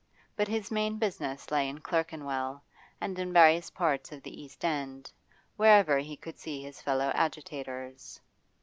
[0.35, 2.63] But his main business lay in Clerkenwell
[2.99, 5.11] and in various parts of the East End,
[5.57, 8.19] wherever he could see his fellow agitators.